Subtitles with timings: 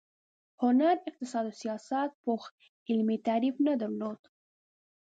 [0.63, 2.43] هنر، اقتصاد او سیاست پوخ
[2.89, 4.21] علمي تعریف نه درلود.